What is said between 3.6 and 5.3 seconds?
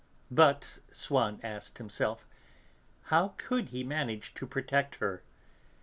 he manage to protect her?